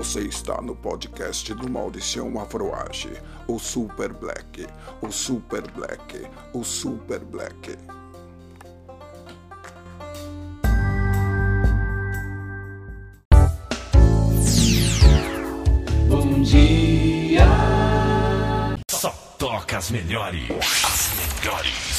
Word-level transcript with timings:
Você 0.00 0.20
está 0.20 0.62
no 0.62 0.74
podcast 0.74 1.52
do 1.52 1.70
Mauricião 1.70 2.40
Afroage, 2.40 3.12
o 3.46 3.58
Super 3.58 4.14
Black, 4.14 4.66
o 5.02 5.12
Super 5.12 5.70
Black, 5.72 6.26
o 6.54 6.64
Super 6.64 7.18
Black. 7.18 7.76
Bom 16.08 16.40
dia! 16.44 17.44
Só 18.90 19.10
toca 19.38 19.76
as 19.76 19.90
melhores, 19.90 20.50
as 20.82 21.10
melhores. 21.44 21.89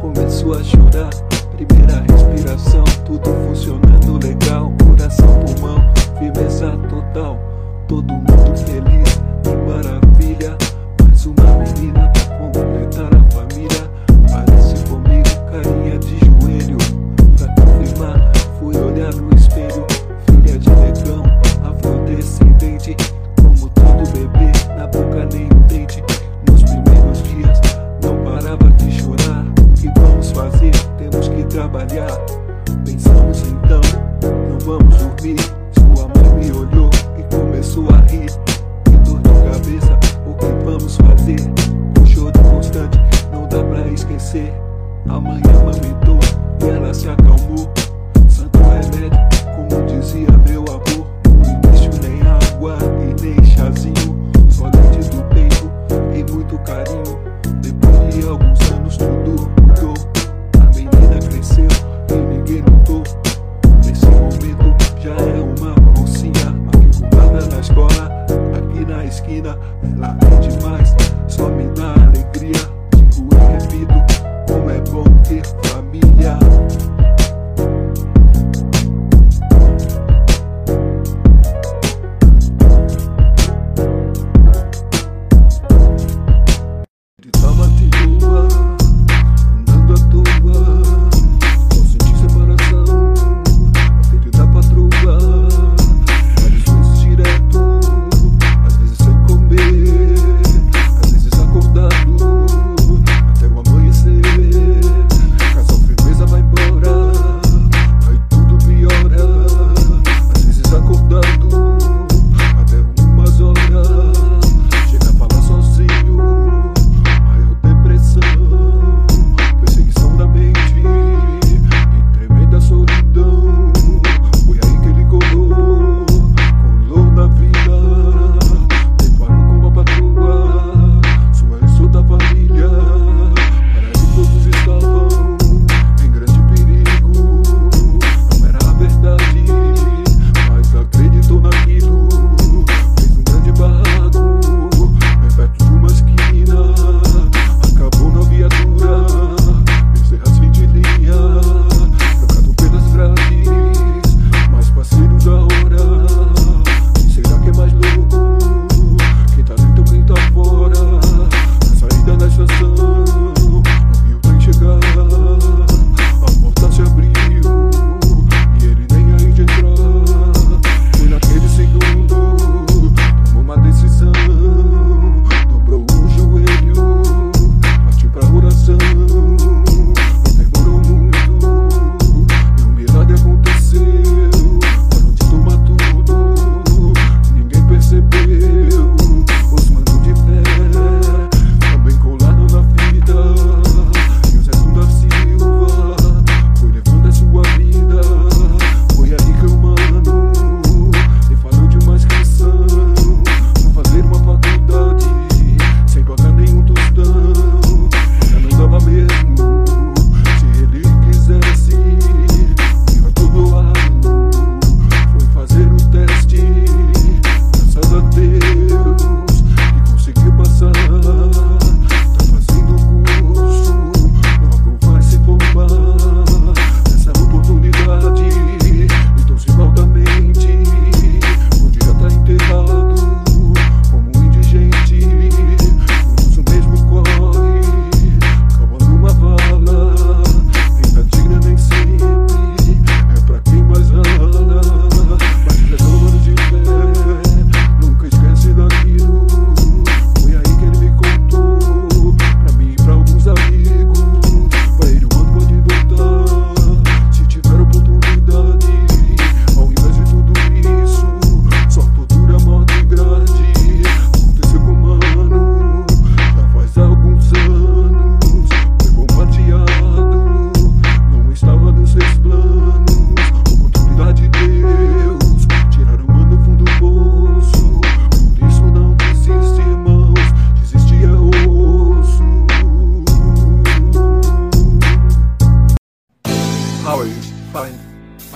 começou 0.00 0.54
a 0.54 0.62
chorar. 0.62 1.10
Primeira 1.56 2.04
respiração, 2.08 2.84
tudo 3.04 3.28
funcionando 3.48 4.24
legal. 4.24 4.72
Coração, 4.86 5.40
pulmão, 5.40 5.84
firmeza 6.18 6.70
total. 6.88 7.38
Todo 7.88 8.12
mundo 8.12 8.56
feliz, 8.56 9.20
que 9.42 9.56
maravilha. 9.66 10.56
Mais 11.02 11.26
uma 11.26 11.44
menina 11.58 12.08
pra 12.10 12.36
completar 12.36 13.10
a 13.12 13.24
família. 13.32 13.90
Parece 14.30 14.84
comigo, 14.84 15.50
carinha 15.50 15.98
de 15.98 16.21
I'm 45.12 45.24
god. 45.24 45.51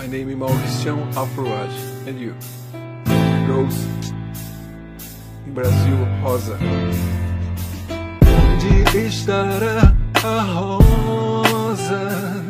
My 0.07 0.13
name 0.13 0.31
is 0.31 0.37
Mauricião 0.37 1.09
Afroage. 1.17 1.77
And 2.07 2.21
you? 2.21 2.33
Rose. 3.49 3.89
Em 5.45 5.51
Brasil, 5.51 5.97
Rosa. 6.23 6.57
Onde 8.23 8.99
estará 8.99 9.93
a 10.23 10.43
rosa? 10.43 12.45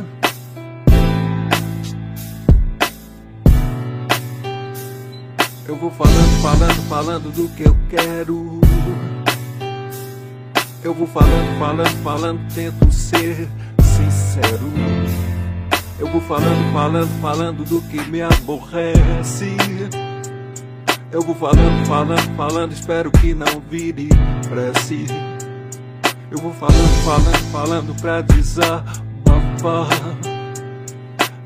Eu 5.67 5.77
vou 5.77 5.91
falando, 5.93 6.43
falando, 6.43 6.89
falando 6.91 7.35
do 7.35 7.49
que 7.57 7.63
eu 7.63 7.77
quero. 7.89 8.61
Eu 10.85 10.93
vou 10.93 11.07
falando, 11.07 11.59
falando, 11.59 12.03
falando, 12.03 12.55
tento 12.55 12.93
ser 12.93 13.49
sincero. 13.81 15.36
Eu 15.99 16.09
vou 16.09 16.21
falando, 16.21 16.73
falando, 16.73 17.21
falando 17.23 17.65
do 17.65 17.81
que 17.83 17.99
me 18.11 18.21
aborrece. 18.21 19.57
Eu 21.11 21.23
vou 21.23 21.35
falando, 21.35 21.87
falando, 21.87 22.37
falando, 22.37 22.73
espero 22.73 23.11
que 23.11 23.35
não 23.35 23.61
vire 23.71 24.09
prece. 24.47 25.07
Eu 26.31 26.39
vou 26.39 26.53
falando, 26.53 27.05
falando, 27.05 27.51
falando 27.51 28.01
pra 28.03 28.21
desabafar. 28.21 29.89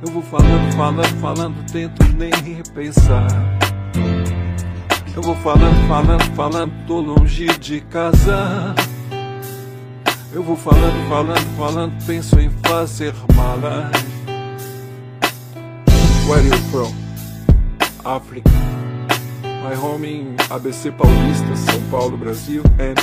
Eu 0.03 0.13
vou 0.13 0.23
falando, 0.23 0.77
falando, 0.77 1.21
falando, 1.21 1.71
tento 1.71 2.03
nem 2.17 2.33
pensar. 2.75 3.29
Eu 5.15 5.23
vou 5.23 5.37
falando, 5.37 5.87
falando, 5.87 6.35
falando, 6.35 6.87
tô 6.87 7.01
longe 7.01 7.47
de 7.59 7.83
casa. 7.83 8.75
Eu 10.33 10.43
vou 10.43 10.57
falando, 10.57 11.09
falando, 11.09 11.57
falando, 11.57 12.07
penso 12.07 12.41
em 12.41 12.51
fazer 12.65 13.15
malas. 13.37 14.10
Where 16.31 16.45
you 16.45 16.57
from? 16.71 16.95
África. 18.05 18.49
My 19.43 19.75
home 19.75 20.05
in 20.05 20.37
ABC 20.49 20.93
Paulista, 20.97 21.57
São 21.57 21.91
Paulo, 21.91 22.17
Brasil, 22.17 22.63
and 22.79 22.97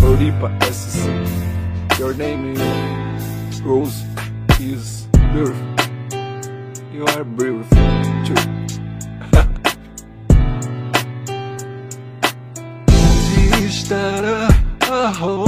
Floripa, 0.00 0.50
SC. 0.64 1.06
Your 1.96 2.12
name 2.14 2.56
is 2.56 3.62
Rose 3.62 4.02
is 4.58 5.06
beautiful. 5.32 5.64
You 6.92 7.04
are 7.06 7.22
beautiful 7.22 7.78
too. 8.26 8.34
Onde 12.90 13.66
estará 13.66 14.48
a? 14.90 15.45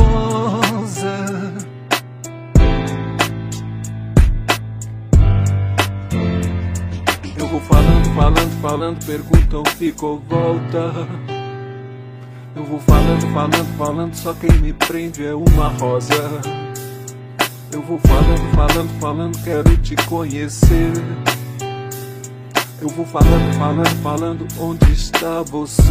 Falando, 8.69 9.03
perguntam, 9.07 9.63
ficou 9.79 10.23
volta. 10.29 10.93
Eu 12.55 12.65
vou 12.65 12.79
falando, 12.81 13.33
falando, 13.33 13.79
falando, 13.79 14.15
só 14.15 14.35
quem 14.35 14.53
me 14.61 14.75
prende 14.75 15.25
é 15.25 15.35
uma 15.35 15.69
rosa. 15.69 16.13
Eu 17.73 17.81
vou 17.81 17.99
falando, 17.99 18.55
falando, 18.55 19.01
falando, 19.01 19.43
quero 19.43 19.75
te 19.79 19.97
conhecer. 20.05 20.93
Eu 22.83 22.89
vou 22.91 23.07
falando, 23.07 23.55
falando, 23.59 24.03
falando, 24.03 24.47
onde 24.61 24.93
está 24.93 25.41
você? 25.45 25.83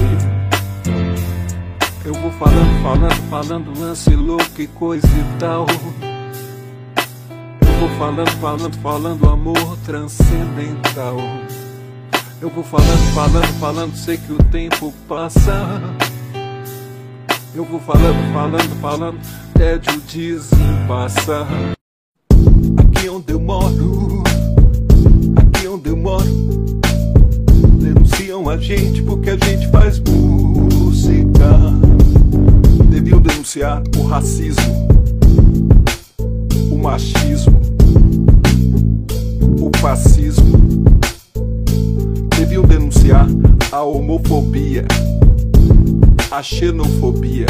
Eu 2.05 2.13
vou 2.13 2.31
falando, 2.33 2.83
falando, 2.83 3.29
falando, 3.29 3.79
lance 3.79 4.15
louco 4.15 4.61
e 4.61 4.67
coisa 4.67 5.07
e 5.07 5.39
tal. 5.39 5.65
Eu 7.59 7.79
vou 7.79 7.89
falando, 7.97 8.31
falando, 8.39 8.77
falando, 8.77 9.29
amor 9.29 9.77
transcendental. 9.83 11.17
Eu 12.39 12.51
vou 12.51 12.63
falando, 12.63 13.13
falando, 13.15 13.59
falando, 13.59 13.95
sei 13.95 14.15
que 14.15 14.31
o 14.31 14.37
tempo 14.37 14.93
passa. 15.07 15.67
Eu 17.55 17.65
vou 17.65 17.79
falando, 17.79 18.31
falando, 18.31 18.79
falando, 18.79 19.19
tédio 19.55 19.99
desempassa. 20.01 21.47
Aqui 22.77 23.09
onde 23.09 23.33
eu 23.33 23.39
moro, 23.39 24.21
aqui 25.35 25.67
onde 25.67 25.89
eu 25.89 25.97
moro, 25.97 26.69
denunciam 27.79 28.47
a 28.47 28.57
gente 28.57 29.01
porque 29.01 29.31
a 29.31 29.37
gente 29.37 29.67
faz 29.71 29.99
música. 29.99 31.57
Deviam 32.87 33.19
denunciar 33.19 33.81
o 33.97 34.05
racismo, 34.05 34.87
o 36.71 36.77
machismo, 36.77 37.59
o 39.59 39.75
fascismo. 39.79 40.66
Denunciar 42.67 43.27
a 43.71 43.81
homofobia, 43.81 44.85
a 46.29 46.43
xenofobia. 46.43 47.45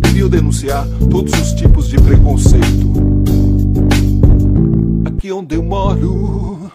Deviam 0.00 0.28
denunciar 0.28 0.86
todos 1.10 1.32
os 1.40 1.52
tipos 1.52 1.88
de 1.88 1.96
preconceito. 1.96 2.92
Aqui 5.04 5.32
onde 5.32 5.54
eu 5.54 5.62
moro, 5.62 6.70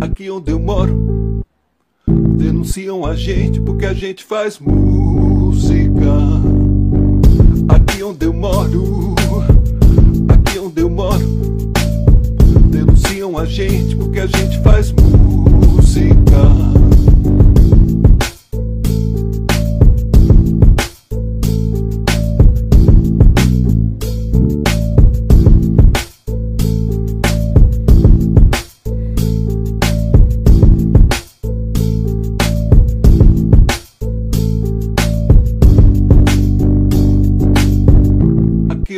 aqui 0.00 0.30
onde 0.30 0.52
eu 0.52 0.60
moro, 0.60 1.42
denunciam 2.36 3.04
a 3.04 3.14
gente 3.14 3.60
porque 3.60 3.86
a 3.86 3.94
gente 3.94 4.24
faz 4.24 4.58
música. 4.58 6.10
Aqui 7.68 8.02
onde 8.02 8.26
eu 8.26 8.32
moro, 8.32 9.14
aqui 10.28 10.58
onde 10.58 10.80
eu 10.80 10.90
moro, 10.90 11.26
denunciam 12.70 13.36
a 13.36 13.44
gente 13.44 13.94
porque 13.96 14.20
a 14.20 14.26
gente 14.26 14.58
faz 14.62 14.90
música. 14.92 15.19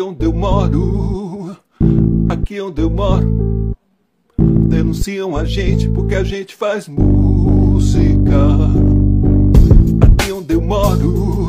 Onde 0.03 0.27
eu 0.27 0.33
moro, 0.33 1.57
aqui 2.29 2.61
onde 2.61 2.83
eu 2.83 2.91
moro, 2.91 3.77
denunciam 4.37 5.37
a 5.37 5.45
gente 5.45 5.89
porque 5.91 6.17
a 6.17 6.25
gente 6.25 6.57
faz 6.57 6.89
música. 6.89 8.37
Aqui 10.01 10.33
onde 10.33 10.55
eu 10.55 10.61
moro, 10.61 11.47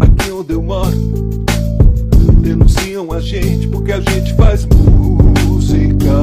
aqui 0.00 0.30
onde 0.30 0.54
eu 0.54 0.62
moro, 0.62 0.96
denunciam 2.40 3.12
a 3.12 3.20
gente 3.20 3.68
porque 3.68 3.92
a 3.92 4.00
gente 4.00 4.32
faz 4.34 4.66
música. 4.66 6.14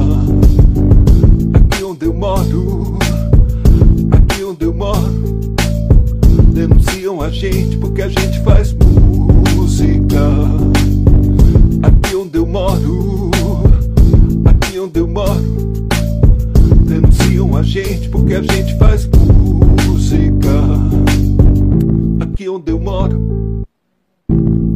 Aqui 1.54 1.84
onde 1.84 2.04
eu 2.04 2.14
moro, 2.14 2.98
aqui 4.10 4.42
onde 4.42 4.64
eu 4.64 4.74
moro, 4.74 5.54
denunciam 6.52 7.22
a 7.22 7.30
gente 7.30 7.76
porque 7.76 8.02
a 8.02 8.08
gente 8.08 8.40
faz 8.40 8.72
música. 8.72 10.71
Aqui 11.82 12.16
onde 12.16 12.38
eu 12.38 12.46
moro, 12.46 13.30
aqui 14.44 14.78
onde 14.78 15.00
eu 15.00 15.08
moro, 15.08 15.42
denunciam 16.86 17.56
a 17.56 17.62
gente 17.62 18.08
porque 18.08 18.34
a 18.34 18.42
gente 18.42 18.76
faz 18.78 19.06
música. 19.06 20.50
Aqui 22.20 22.48
onde 22.48 22.70
eu 22.72 22.78
moro, 22.78 23.64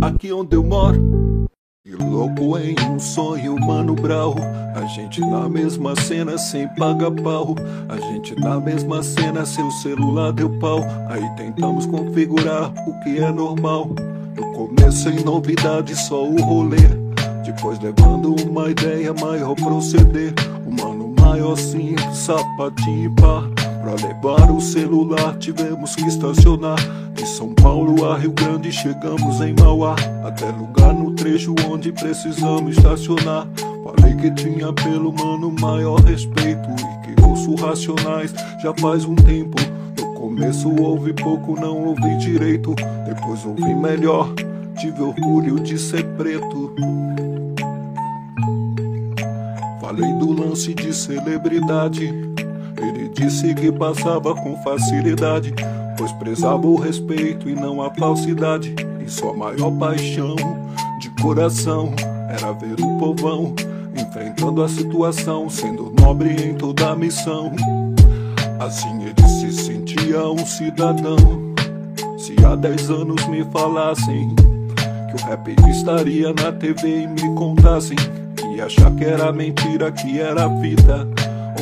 aqui 0.00 0.32
onde 0.32 0.56
eu 0.56 0.62
moro. 0.62 1.46
E 1.88 1.92
louco 1.92 2.58
em 2.58 2.74
um 2.90 2.98
sonho, 2.98 3.56
mano 3.60 3.94
brau. 3.94 4.34
A 4.74 4.84
gente 4.86 5.20
na 5.20 5.48
mesma 5.48 5.94
cena 5.94 6.36
sem 6.36 6.66
pagar 6.74 7.12
pau. 7.12 7.54
A 7.88 7.96
gente 7.96 8.34
na 8.40 8.58
mesma 8.58 9.04
cena, 9.04 9.46
seu 9.46 9.70
celular 9.70 10.32
deu 10.32 10.50
pau. 10.58 10.80
Aí 11.08 11.22
tentamos 11.36 11.86
configurar 11.86 12.72
o 12.88 13.00
que 13.04 13.18
é 13.20 13.30
normal. 13.30 13.88
No 14.34 14.52
começo 14.52 15.04
sem 15.04 15.24
novidade, 15.24 15.94
só 15.94 16.28
o 16.28 16.42
rolê. 16.42 16.88
Depois 17.44 17.78
levando 17.78 18.34
uma 18.44 18.68
ideia 18.68 19.14
maior 19.14 19.54
proceder 19.54 20.34
O 20.66 20.70
mano 20.72 21.14
maior 21.20 21.56
simples, 21.56 22.16
sapatinho 22.16 23.04
e 23.04 23.14
pá 23.14 23.44
Pra 23.86 23.94
levar 23.94 24.50
o 24.50 24.60
celular 24.60 25.38
tivemos 25.38 25.94
que 25.94 26.04
estacionar. 26.08 26.76
De 27.14 27.24
São 27.24 27.54
Paulo 27.54 28.04
a 28.04 28.18
Rio 28.18 28.32
Grande 28.32 28.72
chegamos 28.72 29.40
em 29.40 29.54
Mauá. 29.54 29.94
Até 30.24 30.50
lugar 30.50 30.92
no 30.92 31.12
trecho 31.12 31.54
onde 31.70 31.92
precisamos 31.92 32.76
estacionar. 32.76 33.46
Falei 33.84 34.16
que 34.16 34.32
tinha 34.32 34.72
pelo 34.72 35.12
mano 35.12 35.52
maior 35.60 36.00
respeito 36.00 36.68
E 36.68 37.14
que 37.14 37.22
ouço 37.22 37.54
racionais 37.54 38.34
já 38.60 38.74
faz 38.74 39.04
um 39.04 39.14
tempo. 39.14 39.56
No 39.96 40.14
começo 40.14 40.68
ouvi 40.82 41.12
pouco, 41.12 41.54
não 41.54 41.86
ouvi 41.86 42.16
direito. 42.16 42.74
Depois 43.06 43.46
ouvi 43.46 43.72
melhor, 43.72 44.34
tive 44.80 45.00
orgulho 45.00 45.60
de 45.60 45.78
ser 45.78 46.04
preto. 46.16 46.74
Falei 49.80 50.12
do 50.14 50.32
lance 50.32 50.74
de 50.74 50.92
celebridade. 50.92 52.25
Disse 53.16 53.54
que 53.54 53.72
passava 53.72 54.34
com 54.34 54.62
facilidade, 54.62 55.54
pois 55.96 56.12
prezava 56.12 56.66
o 56.66 56.76
respeito 56.76 57.48
e 57.48 57.54
não 57.54 57.80
a 57.80 57.90
falsidade. 57.94 58.74
E 59.04 59.10
sua 59.10 59.32
maior 59.32 59.70
paixão 59.72 60.36
de 61.00 61.08
coração 61.22 61.94
era 62.28 62.52
ver 62.52 62.74
o 62.78 62.98
povão 62.98 63.54
enfrentando 63.98 64.62
a 64.62 64.68
situação, 64.68 65.48
sendo 65.48 65.94
nobre 65.98 66.30
em 66.30 66.54
toda 66.54 66.90
a 66.90 66.94
missão. 66.96 67.52
Assim 68.60 69.02
ele 69.02 69.28
se 69.28 69.50
sentia 69.64 70.22
um 70.28 70.44
cidadão. 70.44 71.16
Se 72.18 72.36
há 72.44 72.54
10 72.54 72.90
anos 72.90 73.26
me 73.28 73.44
falassem 73.46 74.34
que 74.36 75.22
o 75.22 75.26
rap 75.26 75.56
estaria 75.70 76.34
na 76.34 76.52
TV 76.52 77.04
e 77.04 77.06
me 77.06 77.34
contassem 77.34 77.96
e 78.54 78.60
achar 78.60 78.94
que 78.94 79.04
era 79.04 79.32
mentira, 79.32 79.90
que 79.90 80.20
era 80.20 80.48
vida. 80.48 81.08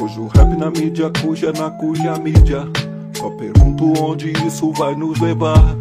Hoje 0.01 0.19
o 0.19 0.27
rap 0.27 0.57
na 0.57 0.71
mídia, 0.71 1.11
cuja 1.23 1.53
na 1.53 1.71
cuja 1.71 2.17
mídia. 2.19 2.65
Só 3.17 3.31
pergunto 3.31 3.93
onde 4.03 4.33
isso 4.47 4.73
vai 4.73 4.95
nos 4.95 5.21
levar. 5.21 5.77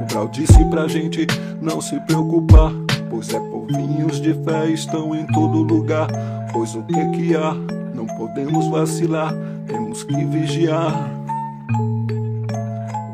O 0.00 0.06
Grau 0.06 0.28
disse 0.28 0.64
pra 0.66 0.88
gente 0.88 1.26
não 1.60 1.80
se 1.80 1.98
preocupar, 2.00 2.72
pois 3.10 3.28
é 3.32 3.38
povinhos 3.38 4.20
de 4.20 4.32
fé 4.42 4.70
estão 4.70 5.14
em 5.14 5.26
todo 5.26 5.62
lugar. 5.62 6.08
Pois 6.52 6.74
o 6.74 6.82
que 6.82 7.10
que 7.10 7.36
há? 7.36 7.54
Não 7.94 8.06
podemos 8.06 8.68
vacilar, 8.68 9.34
temos 9.66 10.02
que 10.02 10.24
vigiar. 10.24 11.10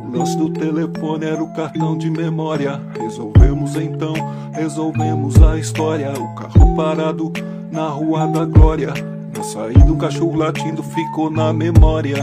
O 0.04 0.16
lance 0.16 0.36
do 0.38 0.50
telefone 0.50 1.26
era 1.26 1.42
o 1.42 1.52
cartão 1.52 1.98
de 1.98 2.08
memória. 2.10 2.80
Resolvemos 2.98 3.74
então, 3.76 4.14
resolvemos 4.52 5.42
a 5.42 5.58
história. 5.58 6.12
O 6.12 6.34
carro 6.36 6.76
parado 6.76 7.32
na 7.72 7.88
rua 7.88 8.26
da 8.28 8.44
glória. 8.44 9.13
Saída, 9.52 9.92
um 9.92 9.98
cachorro 9.98 10.36
latindo 10.36 10.82
ficou 10.82 11.30
na 11.30 11.52
memória. 11.52 12.16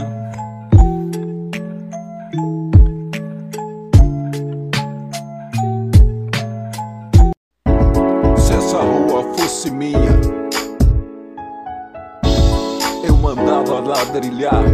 Se 8.36 8.52
essa 8.52 8.78
rua 8.78 9.22
fosse 9.34 9.70
minha, 9.70 10.20
eu 13.06 13.16
mandava 13.16 13.78
ladrilhar 13.78 14.64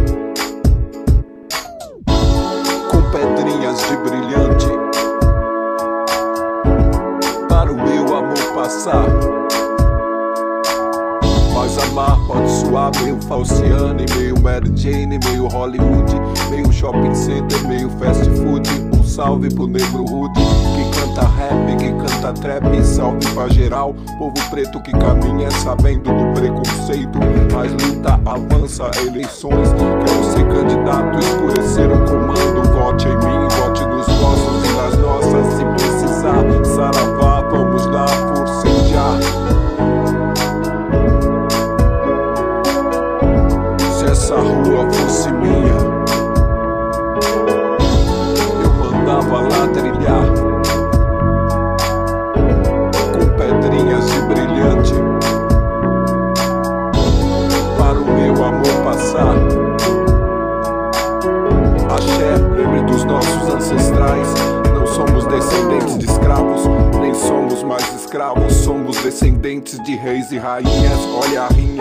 meio 13.01 13.19
falciane, 13.21 14.05
meio 14.15 14.39
Mary 14.41 14.69
Jane, 14.75 15.19
meio 15.25 15.47
Hollywood, 15.47 16.13
meio 16.51 16.71
shopping 16.71 17.15
center, 17.15 17.67
meio 17.67 17.89
fast 17.97 18.23
food. 18.25 18.69
Um 18.93 19.03
salve 19.03 19.53
pro 19.53 19.65
negro 19.65 20.05
rude 20.05 20.39
que 20.39 20.99
canta 20.99 21.27
rap, 21.27 21.77
que 21.77 21.91
canta 21.93 22.33
trap. 22.33 22.85
Salve 22.85 23.27
pra 23.33 23.47
geral, 23.49 23.95
povo 24.19 24.33
preto 24.51 24.79
que 24.81 24.91
caminha 24.91 25.49
sabendo 25.49 26.11
do 26.13 26.33
preconceito. 26.39 27.17
Mas 27.51 27.71
luta, 27.71 28.19
avança, 28.25 28.91
eleições. 28.99 29.69
Quero 30.05 30.23
ser 30.31 30.47
candidato, 30.47 30.88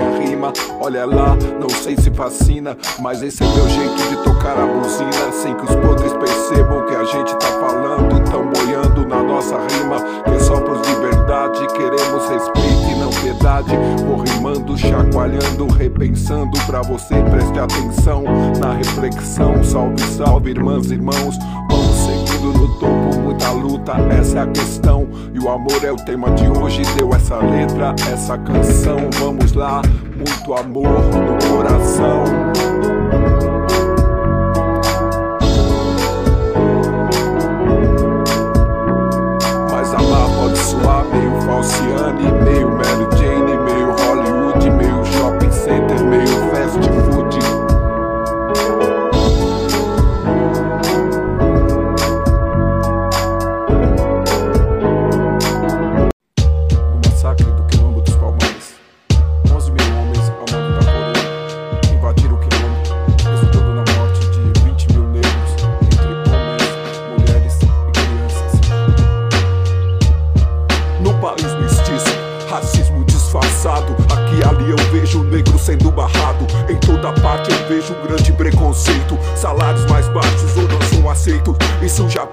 rima, 0.09 0.53
olha 0.81 1.05
lá. 1.05 1.37
Não 1.61 1.69
sei 1.69 1.97
se 1.97 2.11
fascina, 2.11 2.77
mas 3.01 3.23
esse 3.23 3.43
é 3.43 3.47
meu 3.47 3.69
jeito 3.69 4.09
de 4.09 4.17
tocar 4.25 4.59
a 4.59 4.67
buzina. 4.67 5.33
Sem 5.33 5.55
que 5.55 5.65
os 5.65 5.75
podres 5.77 6.13
percebam 6.15 6.87
que 6.87 6.95
a 6.95 7.05
gente 7.05 7.35
tá 7.37 7.49
falando. 7.61 8.19
Tão 8.31 8.47
boiando 8.51 9.07
na 9.07 9.23
nossa 9.23 9.57
rima, 9.57 9.97
que 10.25 10.31
é 10.31 10.39
só 10.39 10.61
pros 10.61 10.83
de 10.83 10.95
verdade. 10.97 11.67
Queremos 11.69 12.29
respeito 12.29 12.91
e 12.91 12.95
não 12.99 13.11
piedade. 13.11 13.71
Vou 14.05 14.19
rimando, 14.19 14.77
chacoalhando, 14.77 15.67
repensando. 15.67 16.59
Pra 16.67 16.83
você 16.83 17.15
preste 17.23 17.59
atenção 17.59 18.25
na 18.61 18.73
reflexão. 18.75 19.63
Salve, 19.63 20.03
salve, 20.17 20.51
irmãs 20.51 20.91
e 20.91 20.95
irmãos. 20.95 21.37
Vamos 21.71 21.98
seguindo 22.39 22.53
no 22.53 22.69
topo, 22.79 23.21
muita 23.21 23.51
luta, 23.51 23.93
essa 24.19 24.39
é 24.39 24.43
a 24.43 24.47
questão. 24.47 25.09
E 25.35 25.39
o 25.39 25.49
amor 25.49 25.85
é 25.85 25.93
o 25.93 25.97
tema 25.97 26.31
de 26.31 26.49
hoje, 26.49 26.83
deu 26.97 27.13
essa 27.15 27.37
letra, 27.39 27.95
essa 28.11 28.39
canção. 28.39 29.11
Vamos 29.19 29.53
lá, 29.53 29.83
muito 30.17 30.55
amor 30.55 31.01
no 31.15 31.57
coração. 31.57 32.48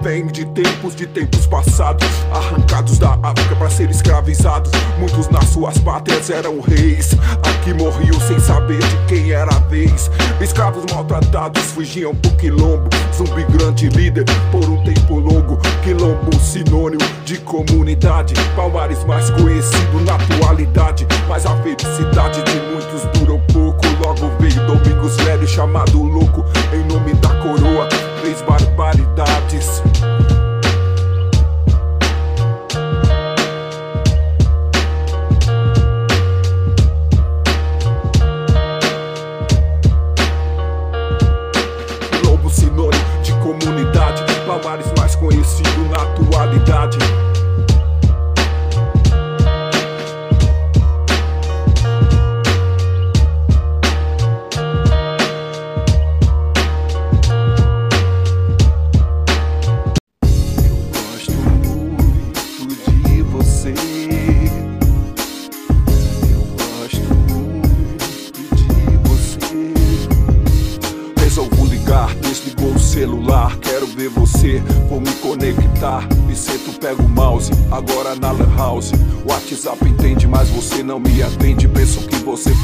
De 0.06 0.44
tempos, 0.44 0.94
de 0.94 1.04
tempos 1.04 1.48
passados. 1.48 2.06
Arrancados 2.32 2.96
da 2.96 3.18
África 3.24 3.56
para 3.56 3.68
ser 3.68 3.90
escravizados. 3.90 4.70
Muitos 5.00 5.28
nas 5.30 5.46
suas 5.48 5.78
pátrias 5.78 6.30
eram 6.30 6.60
reis. 6.60 7.10
Aqui 7.42 7.74
morriam 7.74 8.14
sem 8.20 8.38
saber 8.38 8.78
de 8.78 8.96
quem 9.08 9.32
era 9.32 9.52
a 9.52 9.58
vez. 9.68 10.08
Escravos 10.40 10.84
maltratados 10.92 11.60
fugiam 11.72 12.14
pro 12.14 12.30
quilombo. 12.36 12.88
Zumbi 13.12 13.42
grande 13.50 13.88
líder 13.88 14.24
por 14.52 14.64
um 14.68 14.80
tempo 14.84 15.18
longo. 15.18 15.58
Quilombo 15.82 16.38
sinônimo 16.38 17.02
de 17.24 17.38
comunidade. 17.38 18.32
Palmares 18.54 19.02
mais 19.06 19.28
conhecido 19.30 20.00
na 20.02 20.14
atualidade. 20.14 21.04
Mas 21.28 21.44
a 21.46 21.56
felicidade 21.64 22.44
de 22.44 22.60
muitos 22.60 23.02
durou 23.18 23.40
pouco. 23.52 23.84
Logo 24.04 24.30
veio 24.38 24.66
Domingos 24.68 25.16
Velho 25.16 25.48
chamado 25.48 26.00
louco. 26.00 26.44
Em 26.72 26.84
nome 26.84 27.12
da 27.14 27.30
coroa, 27.42 27.88
fez 28.22 28.40
barbaridades. 28.42 29.05
Lobo 29.16 30.05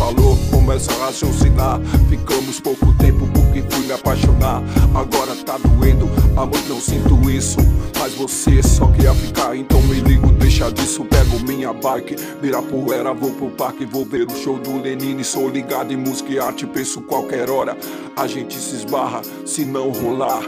falou, 0.02 0.36
começa 0.50 0.90
a 0.92 1.06
raciocinar. 1.06 1.80
Ficamos 2.08 2.58
pouco 2.58 2.92
tempo 2.94 3.26
porque 3.28 3.62
fui 3.70 3.86
me 3.86 3.92
apaixonar. 3.92 4.60
Agora 4.94 5.36
tá 5.36 5.56
doendo, 5.58 6.08
amor, 6.36 6.60
não 6.68 6.80
sinto 6.80 7.30
isso. 7.30 7.58
Mas 8.00 8.14
você 8.14 8.60
só 8.62 8.86
queria 8.88 9.14
ficar, 9.14 9.56
então 9.56 9.80
me 9.82 10.00
ligo, 10.00 10.32
deixa 10.32 10.72
disso. 10.72 11.04
Pego 11.04 11.38
minha 11.46 11.72
bike, 11.72 12.16
vira 12.40 12.60
poeira, 12.60 13.14
vou 13.14 13.30
pro 13.30 13.50
parque, 13.50 13.84
vou 13.84 14.04
ver 14.04 14.26
o 14.26 14.36
show 14.36 14.58
do 14.58 14.80
Lenine. 14.80 15.22
Sou 15.22 15.48
ligado 15.48 15.92
em 15.92 15.96
música 15.96 16.32
e 16.32 16.38
arte, 16.38 16.66
penso 16.66 17.00
qualquer 17.02 17.48
hora. 17.48 17.76
A 18.16 18.26
gente 18.26 18.58
se 18.58 18.74
esbarra, 18.74 19.22
se 19.46 19.64
não 19.64 19.90
rolar, 19.90 20.42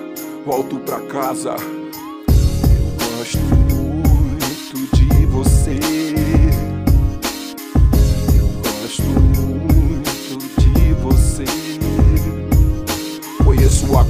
volto 0.45 0.79
pra 0.81 1.01
casa. 1.03 1.55
Eu 1.55 3.19
gosto 3.19 3.64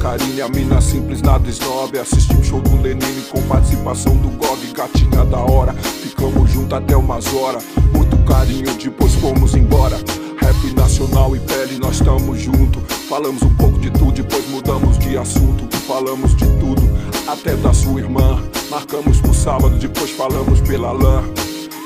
Karine, 0.05 0.43
a 0.43 0.49
mina 0.51 0.83
simples, 0.83 1.23
nada 1.23 1.49
snob 1.49 1.99
Assisti 1.99 2.37
o 2.37 2.45
show 2.45 2.61
do 2.61 2.77
Lenine 2.83 3.23
com 3.31 3.41
participação 3.45 4.15
do 4.19 4.29
Gog 4.37 4.61
Gatinha 4.75 5.25
da 5.25 5.39
hora, 5.39 5.73
ficamos 5.73 6.51
juntos 6.51 6.75
até 6.75 6.95
umas 6.95 7.33
horas. 7.33 7.65
Muito 7.91 8.15
carinho, 8.27 8.71
depois 8.75 9.15
fomos 9.15 9.55
embora. 9.55 9.97
Rap 10.37 10.75
nacional 10.77 11.35
e 11.35 11.41
pele, 11.41 11.79
nós 11.79 11.95
estamos 11.95 12.39
juntos 12.39 12.83
Falamos 13.09 13.43
um 13.43 13.55
pouco 13.55 13.79
de 13.79 13.91
tudo, 13.93 14.13
depois 14.13 14.47
mudamos 14.51 14.99
de 14.99 15.17
assunto. 15.17 15.75
Falamos 15.87 16.37
de 16.37 16.45
tudo, 16.59 16.83
até 17.27 17.57
da 17.57 17.73
sua 17.73 17.99
irmã. 17.99 18.43
Marcamos 18.71 19.23
pro 19.23 19.33
sábado, 19.33 19.79
depois 19.79 20.11
falamos 20.11 20.61
pela 20.61 20.93
lã 20.93 21.25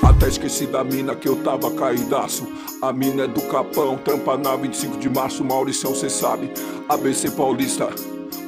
até 0.08 0.26
esqueci 0.26 0.66
da 0.66 0.82
mina 0.82 1.14
que 1.14 1.28
eu 1.28 1.36
tava 1.36 1.70
caidaço. 1.70 2.46
A 2.80 2.92
mina 2.92 3.24
é 3.24 3.28
do 3.28 3.42
Capão, 3.42 3.98
trampa 3.98 4.38
na 4.38 4.56
25 4.56 4.96
de 4.98 5.08
março, 5.08 5.44
Mauricião, 5.44 5.94
cê 5.94 6.08
sabe. 6.08 6.50
ABC 6.88 7.30
Paulista. 7.30 7.88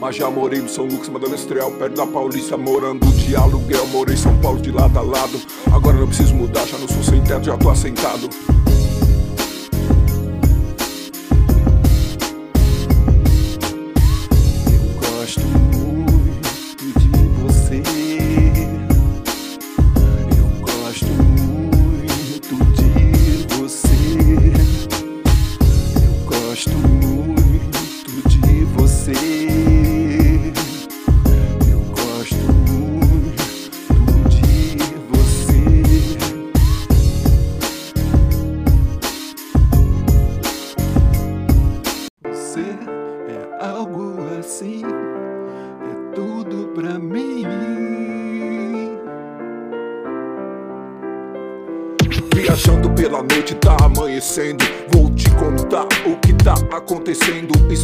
Mas 0.00 0.16
já 0.16 0.30
morei 0.30 0.60
no 0.60 0.68
São 0.68 0.86
Lucas, 0.86 1.10
Madonna 1.10 1.34
Estrela, 1.34 1.70
perto 1.72 1.96
da 1.96 2.06
Paulista, 2.06 2.56
morando 2.56 3.06
de 3.12 3.36
aluguel. 3.36 3.86
Morei 3.88 4.14
em 4.14 4.18
São 4.18 4.36
Paulo 4.40 4.58
de 4.60 4.72
lado 4.72 4.98
a 4.98 5.02
lado. 5.02 5.38
Agora 5.70 5.98
não 5.98 6.06
preciso 6.06 6.34
mudar, 6.34 6.66
já 6.66 6.78
não 6.78 6.88
sou 6.88 7.02
sem 7.02 7.22
teto, 7.22 7.44
já 7.44 7.56
tô 7.58 7.68
assentado. 7.68 8.30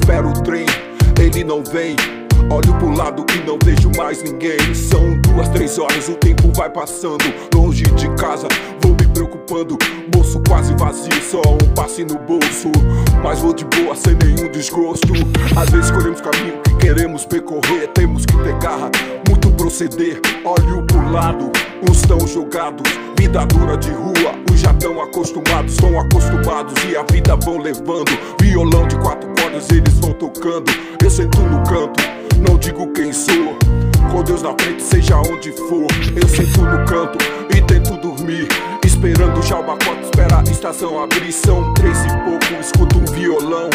Espero 0.07 0.29
o 0.29 0.41
trem, 0.45 0.65
ele 1.21 1.43
não 1.43 1.65
vem. 1.65 1.97
Olho 2.49 2.73
pro 2.79 2.95
lado 2.95 3.27
e 3.35 3.45
não 3.45 3.59
vejo 3.65 3.91
mais 3.97 4.23
ninguém. 4.23 4.73
São 4.73 5.21
duas, 5.21 5.49
três 5.49 5.81
horas, 5.81 6.09
o 6.09 6.15
tempo 6.15 6.53
vai 6.55 6.71
passando. 6.71 7.25
Longe 7.53 7.83
de 7.83 8.09
casa, 8.15 8.47
vou 8.81 8.93
me 8.93 9.06
preocupando. 9.47 9.79
Bolso 10.09 10.43
quase 10.47 10.75
vazio, 10.75 11.23
só 11.23 11.41
um 11.41 11.75
passe 11.75 12.05
no 12.05 12.19
bolso. 12.19 12.71
Mas 13.23 13.41
vou 13.41 13.55
de 13.55 13.65
boa, 13.65 13.95
sem 13.95 14.15
nenhum 14.15 14.51
desgosto. 14.51 15.13
Às 15.57 15.71
vezes 15.71 15.87
escolhemos 15.87 16.21
caminho 16.21 16.61
que 16.63 16.77
queremos 16.77 17.25
percorrer. 17.25 17.89
Temos 17.95 18.27
que 18.27 18.37
ter 18.43 18.59
garra, 18.59 18.91
muito 19.29 19.51
proceder. 19.53 20.21
Olho 20.45 20.83
pro 20.87 21.11
lado, 21.11 21.51
uns 21.89 21.99
estão 21.99 22.19
jogados. 22.27 22.91
Vida 23.19 23.47
dura 23.47 23.77
de 23.77 23.91
rua, 23.91 24.35
uns 24.51 24.61
já 24.61 24.75
tão 24.75 25.01
acostumados. 25.01 25.73
Estão 25.73 25.99
acostumados 25.99 26.75
e 26.85 26.97
a 26.97 27.05
vida 27.11 27.37
vão 27.37 27.59
levando. 27.59 28.11
Violão 28.41 28.87
de 28.89 28.97
quatro 28.99 29.29
cordas, 29.41 29.71
eles 29.71 29.95
vão 29.95 30.13
tocando. 30.13 30.71
Eu 31.03 31.11
sento 31.11 31.41
no 31.41 31.63
canto, 31.65 32.03
não 32.49 32.59
digo 32.59 32.87
quem 32.93 33.13
sou. 33.13 33.57
Com 34.11 34.23
Deus 34.23 34.43
na 34.43 34.55
frente, 34.61 34.83
seja 34.83 35.19
onde 35.19 35.53
for. 35.53 35.87
Eu 36.15 36.29
sento 36.29 36.63
no 36.63 36.85
canto 36.87 37.19
e 37.55 37.61
tento 37.63 37.96
dormir. 38.27 38.49
Esperando 38.85 39.41
já 39.43 39.59
uma 39.59 39.77
cota, 39.79 40.01
espera 40.03 40.41
a 40.41 40.43
estação 40.43 41.03
abrir. 41.03 41.33
São 41.33 41.73
três 41.75 41.97
e 42.05 42.09
pouco, 42.25 42.61
escuto 42.61 42.99
um 42.99 43.05
violão. 43.05 43.71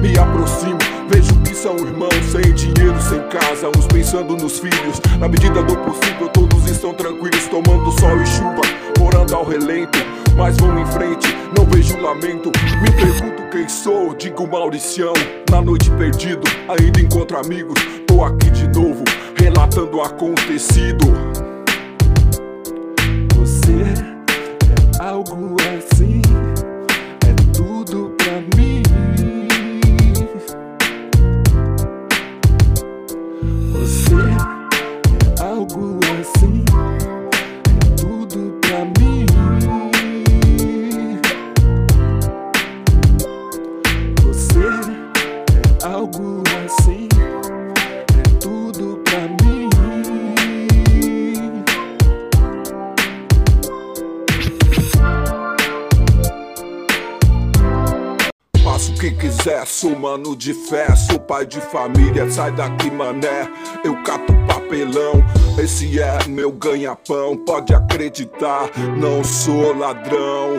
Me 0.00 0.18
aproximo, 0.18 0.78
vejo 1.08 1.34
que 1.40 1.54
são 1.54 1.76
irmãos. 1.78 2.14
Sem 2.30 2.52
dinheiro, 2.52 3.00
sem 3.00 3.20
casa, 3.28 3.68
uns 3.68 3.86
pensando 3.86 4.36
nos 4.36 4.58
filhos. 4.58 5.00
Na 5.18 5.28
medida 5.28 5.62
do 5.62 5.76
possível, 5.78 6.28
todos 6.28 6.68
estão 6.68 6.92
tranquilos, 6.92 7.48
tomando 7.48 7.90
sol 7.98 8.20
e 8.20 8.26
chuva, 8.26 8.62
morando 8.98 9.34
ao 9.34 9.44
relento. 9.44 9.98
Mas 10.36 10.56
vão 10.56 10.78
em 10.78 10.86
frente, 10.86 11.28
não 11.56 11.64
vejo 11.66 11.98
lamento. 12.00 12.50
Me 12.82 12.90
pergunto 12.90 13.48
quem 13.50 13.68
sou, 13.68 14.14
digo 14.14 14.46
Mauricião. 14.46 15.14
Na 15.50 15.62
noite 15.62 15.90
perdido, 15.92 16.42
ainda 16.68 17.00
encontro 17.00 17.38
amigos. 17.38 17.80
Tô 18.06 18.24
aqui 18.24 18.50
de 18.50 18.66
novo, 18.68 19.04
relatando 19.38 19.98
o 19.98 20.02
acontecido. 20.02 21.53
É 25.26 25.30
algo 25.30 25.56
assim, 25.60 26.13
sou 59.84 59.94
mano 59.94 60.34
de 60.34 60.54
fé, 60.54 60.96
sou 60.96 61.18
pai 61.18 61.44
de 61.44 61.60
família, 61.60 62.30
sai 62.30 62.50
daqui 62.52 62.90
mané, 62.90 63.46
eu 63.84 63.94
cato 64.02 64.32
papelão, 64.46 65.22
esse 65.62 66.00
é 66.00 66.26
meu 66.26 66.50
ganha-pão, 66.50 67.36
pode 67.36 67.74
acreditar, 67.74 68.70
não 68.96 69.22
sou 69.22 69.76
ladrão. 69.76 70.56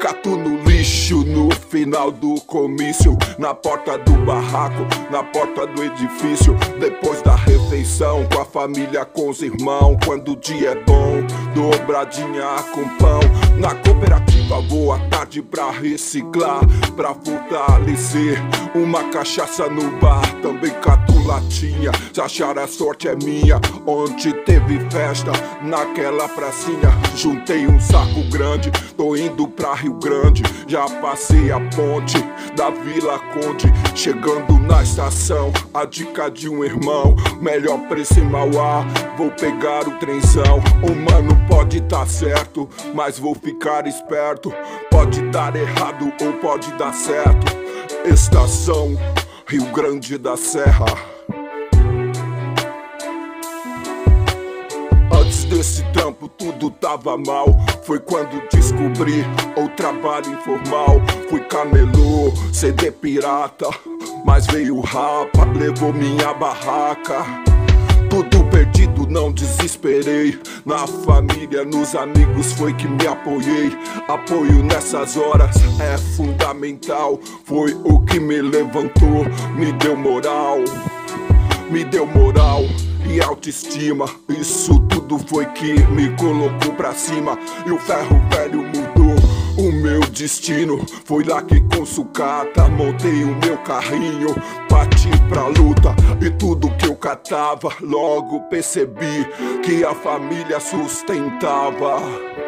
Cato 0.00 0.30
no 0.30 0.60
lixo 0.68 1.24
no 1.24 1.48
final 1.54 2.10
do 2.10 2.34
comício, 2.40 3.16
na 3.38 3.54
porta 3.54 3.96
do 3.98 4.12
barraco, 4.24 4.84
na 5.12 5.22
porta 5.22 5.64
do 5.68 5.84
edifício, 5.84 6.56
depois 6.80 7.22
da 7.22 7.36
refeição, 7.36 8.26
com 8.32 8.40
a 8.40 8.44
família, 8.44 9.04
com 9.04 9.30
os 9.30 9.42
irmãos, 9.42 9.96
quando 10.04 10.32
o 10.32 10.36
dia 10.36 10.70
é 10.70 10.74
bom, 10.74 11.22
dobradinha 11.54 12.56
com 12.74 12.88
pão, 12.96 13.20
na 13.60 13.76
cooperativa 13.76 14.33
vou 14.68 14.92
à 14.92 14.98
tarde 15.08 15.42
pra 15.42 15.70
reciclar, 15.70 16.60
pra 16.96 17.14
fortalecer, 17.14 18.38
uma 18.74 19.04
cachaça 19.04 19.68
no 19.68 19.98
bar, 19.98 20.22
também 20.42 20.70
cato 20.82 21.14
latinha, 21.26 21.90
se 22.12 22.20
achar 22.20 22.58
a 22.58 22.66
sorte 22.66 23.08
é 23.08 23.16
minha, 23.16 23.60
onde 23.86 24.32
teve 24.44 24.78
festa, 24.90 25.32
naquela 25.62 26.28
pracinha, 26.28 26.90
juntei 27.16 27.66
um 27.66 27.80
saco 27.80 28.22
grande, 28.30 28.70
tô 28.96 29.16
indo 29.16 29.48
pra 29.48 29.74
Rio 29.74 29.94
Grande, 29.94 30.42
já 30.66 30.84
passei 31.00 31.50
a 31.50 31.60
ponte 31.60 32.18
da 32.56 32.70
Vila 32.70 33.18
Conde, 33.18 33.72
chegando 33.94 34.58
na 34.60 34.82
estação, 34.82 35.52
a 35.72 35.84
dica 35.84 36.30
de 36.30 36.48
um 36.48 36.62
irmão, 36.64 37.14
melhor 37.40 37.78
preço 37.88 38.18
em 38.18 38.24
Mauá, 38.24 38.84
vou 39.16 39.30
pegar 39.30 39.88
o 39.88 39.98
trenzão, 39.98 40.58
o 40.82 40.94
mano 40.94 41.36
pode 41.48 41.80
tá 41.82 42.06
certo, 42.06 42.68
mas 42.94 43.18
vou 43.18 43.34
ficar 43.34 43.86
esperto, 43.86 44.33
pode 44.90 45.22
dar 45.30 45.54
errado 45.56 46.12
ou 46.22 46.32
pode 46.34 46.72
dar 46.74 46.92
certo, 46.92 47.52
estação 48.04 48.96
Rio 49.46 49.66
Grande 49.72 50.18
da 50.18 50.36
Serra. 50.36 51.14
Nesse 55.64 55.82
trampo 55.92 56.28
tudo 56.28 56.68
tava 56.68 57.16
mal. 57.16 57.46
Foi 57.84 57.98
quando 57.98 58.42
descobri 58.52 59.24
o 59.56 59.66
trabalho 59.70 60.32
informal. 60.32 61.00
Fui 61.30 61.40
camelô, 61.40 62.30
CD 62.52 62.90
pirata. 62.90 63.70
Mas 64.26 64.46
veio 64.46 64.78
rapa, 64.80 65.46
levou 65.56 65.90
minha 65.90 66.34
barraca. 66.34 67.24
Tudo 68.10 68.44
perdido, 68.50 68.73
não 69.14 69.30
desesperei. 69.30 70.36
Na 70.66 70.88
família, 70.88 71.64
nos 71.64 71.94
amigos 71.94 72.52
foi 72.54 72.74
que 72.74 72.88
me 72.88 73.06
apoiei. 73.06 73.70
Apoio 74.08 74.62
nessas 74.64 75.16
horas 75.16 75.54
é 75.80 75.96
fundamental. 75.96 77.20
Foi 77.44 77.72
o 77.84 78.00
que 78.00 78.18
me 78.18 78.42
levantou, 78.42 79.24
me 79.56 79.72
deu 79.74 79.96
moral. 79.96 80.58
Me 81.70 81.84
deu 81.84 82.04
moral 82.06 82.62
e 83.08 83.20
autoestima. 83.20 84.06
Isso 84.28 84.80
tudo 84.80 85.18
foi 85.28 85.46
que 85.46 85.74
me 85.92 86.10
colocou 86.16 86.74
pra 86.74 86.92
cima. 86.92 87.38
E 87.64 87.70
o 87.70 87.78
ferro 87.78 88.20
velho 88.30 88.63
destino. 90.14 90.84
Foi 91.04 91.24
lá 91.24 91.42
que 91.42 91.60
com 91.60 91.84
sucata 91.84 92.68
montei 92.68 93.24
o 93.24 93.36
meu 93.36 93.58
carrinho. 93.58 94.34
Parti 94.68 95.10
pra 95.28 95.46
luta 95.48 95.94
e 96.24 96.30
tudo 96.30 96.70
que 96.76 96.86
eu 96.86 96.96
catava. 96.96 97.70
Logo 97.80 98.40
percebi 98.48 99.26
que 99.62 99.84
a 99.84 99.94
família 99.94 100.60
sustentava. 100.60 102.43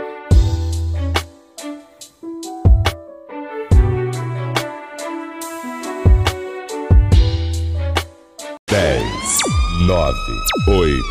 Nove, 9.86 10.42
oito, 10.66 11.04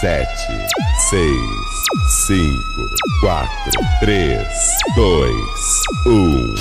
sete, 0.00 0.52
seis, 1.08 1.40
cinco, 2.26 2.82
quatro, 3.20 3.70
três, 4.00 4.48
dois, 4.96 5.82
um. 6.06 6.54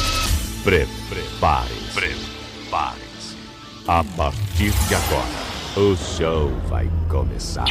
Prepare-se. 0.64 1.94
Prepare-se. 1.94 3.38
A 3.88 4.04
partir 4.16 4.72
de 4.88 4.96
agora, 4.96 5.46
o 5.78 5.98
show 5.98 6.52
vai 6.70 6.88
começar. 7.10 7.66